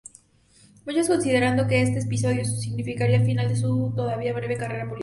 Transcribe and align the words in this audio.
Muchos 0.83 1.07
consideraron 1.07 1.67
que 1.67 1.83
este 1.83 1.99
episodio 1.99 2.43
significaría 2.43 3.17
el 3.17 3.25
final 3.27 3.47
de 3.47 3.55
su 3.55 3.93
todavía 3.95 4.33
breve 4.33 4.57
carrera 4.57 4.85
política. 4.89 4.99